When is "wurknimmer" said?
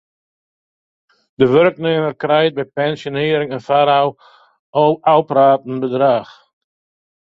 1.53-2.15